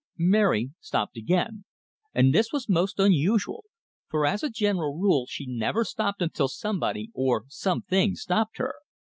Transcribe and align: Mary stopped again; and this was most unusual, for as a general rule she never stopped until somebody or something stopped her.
Mary 0.17 0.71
stopped 0.79 1.15
again; 1.15 1.63
and 2.11 2.33
this 2.33 2.51
was 2.51 2.67
most 2.67 2.99
unusual, 2.99 3.65
for 4.09 4.25
as 4.25 4.41
a 4.41 4.49
general 4.49 4.97
rule 4.97 5.27
she 5.29 5.45
never 5.45 5.85
stopped 5.85 6.23
until 6.23 6.47
somebody 6.47 7.11
or 7.13 7.45
something 7.49 8.15
stopped 8.15 8.57
her. 8.57 8.73